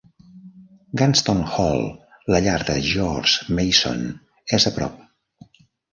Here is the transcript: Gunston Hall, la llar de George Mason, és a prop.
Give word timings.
Gunston 1.01 1.43
Hall, 1.57 1.85
la 2.35 2.41
llar 2.47 2.57
de 2.71 2.77
George 2.93 3.53
Mason, 3.59 4.03
és 4.59 4.67
a 4.71 4.73
prop. 4.79 5.51